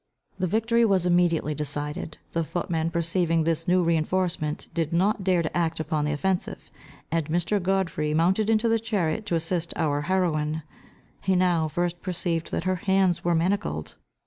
[0.39, 2.17] The victory was immediately decided.
[2.31, 6.71] The footman perceiving this new reinforcement, did not dare to act upon the offensive,
[7.11, 7.61] and Mr.
[7.61, 10.63] Godfrey mounted into the chariot to assist our heroine.
[11.21, 13.93] He now first perceived that her hands were manacled.